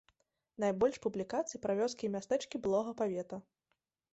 Найбольш 0.63 0.95
публікацый 1.03 1.61
пра 1.65 1.75
вёскі 1.81 2.03
і 2.09 2.09
мястэчкі 2.17 2.55
былога 2.65 2.91
павета. 3.03 3.35